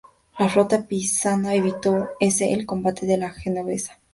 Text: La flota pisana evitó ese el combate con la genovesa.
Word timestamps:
La 0.39 0.49
flota 0.49 0.87
pisana 0.87 1.53
evitó 1.53 2.09
ese 2.19 2.53
el 2.53 2.65
combate 2.65 3.01
con 3.05 3.19
la 3.19 3.29
genovesa. 3.29 3.99